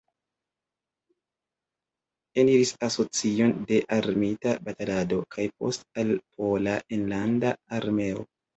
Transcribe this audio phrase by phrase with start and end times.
[2.43, 8.29] Eniris Asocion de Armita Batalado, kaj poste al Pola Enlanda Armeo.